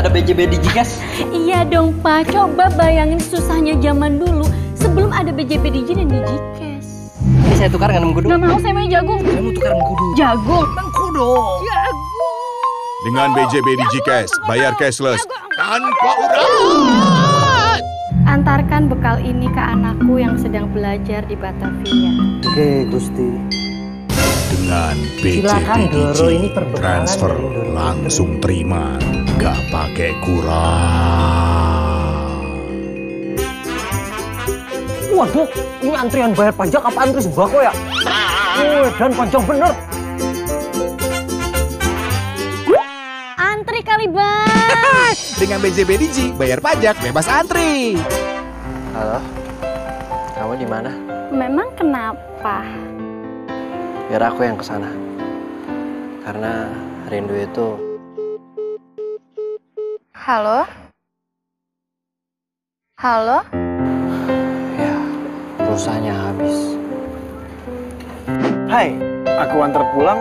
[0.00, 0.96] ada BJB Digigas.
[1.28, 7.12] Iya dong Pak, coba bayangin susahnya zaman dulu sebelum ada BJP Digi dan Digikes.
[7.20, 8.32] Ini saya tukar dengan mengkudu.
[8.32, 9.20] Gak mau saya mau jagung.
[9.20, 10.06] Saya mau tukar mengkudu.
[10.16, 10.66] Jagung.
[10.72, 11.30] Mengkudu.
[11.68, 12.38] Jagung.
[13.00, 15.20] Dengan BJB Digicash, bayar cashless
[15.60, 17.80] tanpa urat.
[18.24, 22.12] Antarkan bekal ini ke anakku yang sedang belajar di Batavia.
[22.44, 23.59] Oke, Gusti.
[24.60, 25.88] Dengan perbekalan
[26.76, 27.32] transfer
[27.72, 29.00] langsung terima,
[29.40, 31.40] gak pakai kurang.
[35.16, 35.48] Waduh,
[35.80, 37.72] ini antrian bayar pajak apa antri sembako ya?
[38.60, 39.72] Wih, dan panjang bener.
[43.40, 44.44] Antri kali bang.
[45.40, 47.96] Dengan BJB Digi, bayar pajak bebas antri.
[48.92, 49.24] Halo.
[50.36, 50.92] Kamu di mana?
[51.32, 52.60] Memang kenapa?
[54.10, 54.90] Biar aku yang ke sana.
[56.26, 56.66] Karena
[57.06, 57.78] rindu itu
[60.18, 60.66] Halo?
[62.98, 63.38] Halo?
[64.74, 64.94] ya
[65.62, 66.74] pulsanya habis.
[68.66, 68.98] Hai,
[69.38, 70.18] aku antar pulang.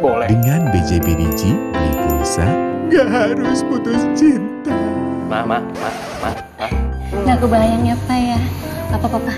[0.00, 0.32] Boleh.
[0.32, 2.48] Dengan BJB Digi, beli pulsa,
[2.88, 4.72] gak harus putus cinta.
[5.28, 5.90] Ma, ma, ma,
[6.24, 6.66] ma, ma.
[7.20, 8.40] Nggak kebayang ya Pak ya.
[8.96, 9.32] Apa papa?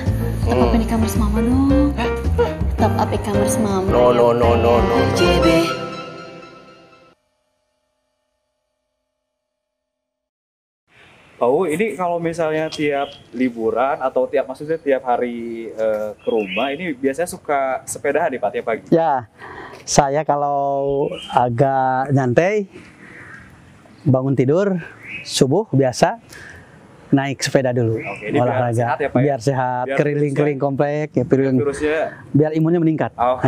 [0.46, 0.78] Up Hmm.
[0.78, 2.62] di kamar mama dong.
[2.74, 3.86] Top up kamar mama.
[3.86, 4.96] No, no, no, no, no.
[5.14, 5.46] JB.
[11.38, 16.96] Oh, ini kalau misalnya tiap liburan atau tiap maksudnya tiap hari eh, ke rumah, ini
[16.98, 18.86] biasanya suka sepedahan nih Pak tiap pagi.
[18.90, 19.28] Ya,
[19.86, 22.66] saya kalau agak nyantai,
[24.02, 24.82] bangun tidur,
[25.22, 26.18] subuh biasa,
[27.14, 29.24] naik sepeda dulu, Oke, ini biar olahraga, sehat ya, Pak, ya?
[29.24, 31.98] biar sehat, Biar keliling-keliling komplek, ya, biar, Virusnya,
[32.34, 33.14] biar imunnya meningkat.
[33.14, 33.38] oh,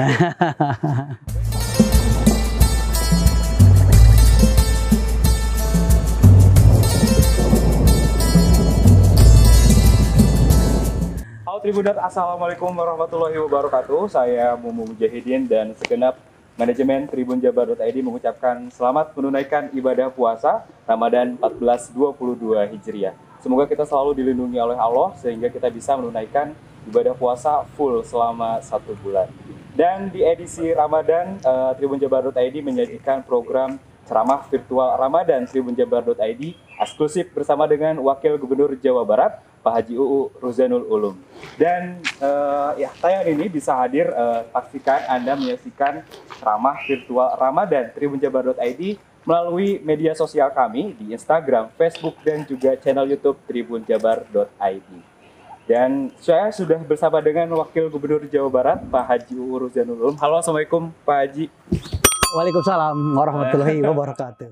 [11.47, 14.13] Halo Tribudat, Assalamualaikum warahmatullahi wabarakatuh.
[14.13, 16.21] Saya Mumu Mujahidin dan segenap
[16.61, 23.26] manajemen Tribun Jabar.id mengucapkan selamat menunaikan ibadah puasa Ramadan 1422 Hijriah.
[23.47, 26.51] Semoga kita selalu dilindungi oleh Allah sehingga kita bisa menunaikan
[26.91, 29.31] ibadah puasa full selama satu bulan.
[29.71, 36.43] Dan di edisi Ramadan, eh, Tribun Jabar.id menyajikan program ceramah virtual Ramadan Tribun Jabar.id
[36.83, 41.15] eksklusif bersama dengan Wakil Gubernur Jawa Barat, Pak Haji UU Ruzanul Ulum.
[41.55, 46.03] Dan eh, ya tayangan ini bisa hadir eh, pastikan Anda menyaksikan
[46.43, 53.11] ceramah virtual Ramadan Tribun Jabar.id melalui media sosial kami di Instagram, Facebook, dan juga channel
[53.11, 54.89] YouTube Tribun Jabar.id.
[55.67, 60.15] Dan saya sudah bersama dengan Wakil Gubernur Jawa Barat, Pak Haji UU Ruzanul Ulum.
[60.23, 61.51] Halo, Assalamualaikum Pak Haji.
[62.39, 64.51] Waalaikumsalam warahmatullahi wabarakatuh.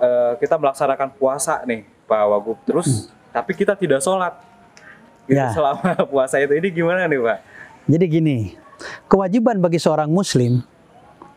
[0.00, 4.49] Eh, kita melaksanakan puasa nih Pak Wagub terus tapi kita tidak sholat
[5.30, 5.52] Gitu, Ya.
[5.56, 7.38] selama puasa itu ini gimana nih Pak?
[7.86, 8.38] Jadi gini,
[9.06, 10.58] kewajiban bagi seorang muslim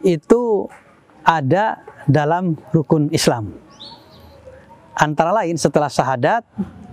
[0.02, 0.66] itu
[1.22, 3.54] ada dalam rukun Islam.
[4.94, 6.46] Antara lain setelah syahadat,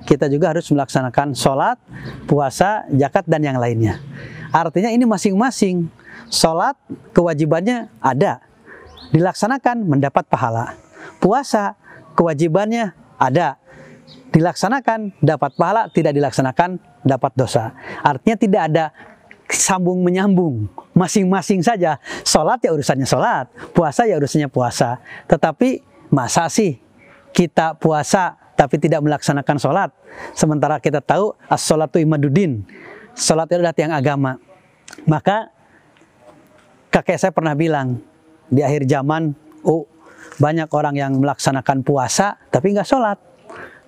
[0.09, 1.77] kita juga harus melaksanakan sholat,
[2.25, 4.01] puasa, zakat, dan yang lainnya.
[4.53, 5.89] Artinya ini masing-masing.
[6.33, 6.79] Sholat,
[7.13, 8.41] kewajibannya ada.
[9.13, 10.79] Dilaksanakan, mendapat pahala.
[11.21, 11.77] Puasa,
[12.17, 13.61] kewajibannya ada.
[14.31, 15.91] Dilaksanakan, dapat pahala.
[15.91, 17.75] Tidak dilaksanakan, dapat dosa.
[18.05, 18.85] Artinya tidak ada
[19.51, 20.71] sambung menyambung.
[20.95, 21.99] Masing-masing saja.
[22.23, 23.51] Sholat ya urusannya sholat.
[23.75, 25.03] Puasa ya urusannya puasa.
[25.27, 25.83] Tetapi
[26.15, 26.79] masa sih
[27.31, 29.91] kita puasa tapi tidak melaksanakan sholat?
[30.35, 32.67] Sementara kita tahu as sholatu imaduddin
[33.17, 34.39] sholat itu adalah tiang agama.
[35.07, 35.51] Maka
[36.91, 38.03] kakek saya pernah bilang
[38.51, 39.33] di akhir zaman
[39.63, 39.87] oh
[40.43, 43.19] banyak orang yang melaksanakan puasa tapi nggak sholat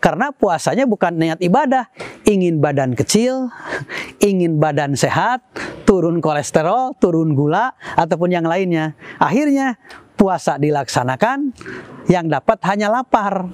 [0.02, 1.86] karena puasanya bukan niat ibadah,
[2.26, 3.54] ingin badan kecil,
[4.18, 5.46] ingin badan sehat,
[5.86, 8.98] turun kolesterol, turun gula, ataupun yang lainnya.
[9.22, 9.78] Akhirnya
[10.18, 11.54] puasa dilaksanakan,
[12.10, 13.46] yang dapat hanya lapar,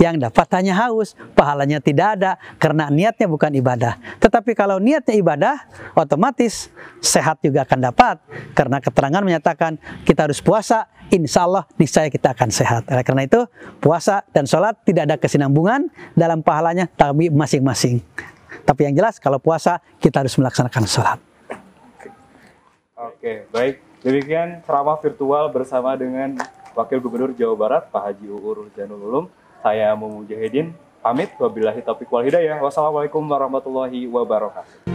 [0.00, 4.00] yang dapat hanya haus, pahalanya tidak ada karena niatnya bukan ibadah.
[4.20, 5.56] Tetapi kalau niatnya ibadah,
[5.92, 6.72] otomatis
[7.04, 8.16] sehat juga akan dapat
[8.56, 9.76] karena keterangan menyatakan
[10.08, 12.82] kita harus puasa, insya Allah niscaya kita akan sehat.
[12.86, 13.42] Oleh karena itu
[13.82, 17.98] puasa dan sholat tidak ada kesinambungan dalam pahalanya, tapi masing-masing.
[18.62, 21.18] Tapi yang jelas kalau puasa kita harus melaksanakan sholat.
[22.94, 23.80] Oke, baik.
[24.00, 26.36] Demikian ceramah virtual bersama dengan
[26.72, 29.24] Wakil Gubernur Jawa Barat, Pak Haji UU Ruzanul Ulum.
[29.60, 30.72] Saya Mumu Mujahidin.
[31.00, 32.60] Pamit, wabillahi taufiq wal hidayah.
[32.60, 34.89] Wassalamualaikum warahmatullahi wabarakatuh.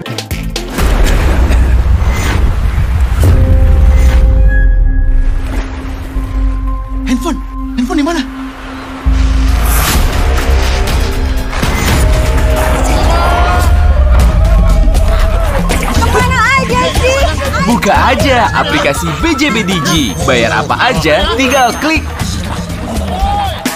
[17.86, 20.18] Buka aja aplikasi BJB Digi.
[20.26, 22.02] Bayar apa aja, tinggal klik.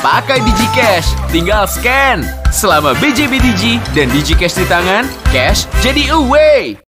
[0.01, 2.25] Pakai Digi Cash, tinggal scan.
[2.49, 6.88] Selama BJB Digi dan Digi Cash di tangan, cash jadi away.